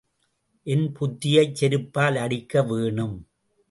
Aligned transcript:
என் 0.67 0.91
புத்தியைச் 0.93 1.55
செருப்பால் 1.59 2.15
அடிக்க 2.15 2.63
வேணும். 2.63 3.17